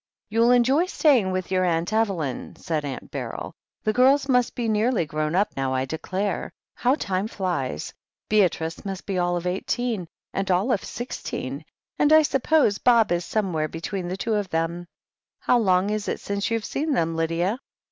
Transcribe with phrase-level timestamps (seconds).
[0.29, 3.53] "You'll enjoy staying with your Aunt Evelyn," said Aunt Beryl.
[3.83, 6.51] "The girls must be nearly grown up now, I declare.
[6.73, 7.93] How time flies!
[8.27, 11.63] Beatrice must be all of eighteen, and Olive sixteen,
[11.99, 14.87] and I suppose Bob is somewhere between the two of them.
[15.37, 17.59] How long is it since you've seen them, Lydia?"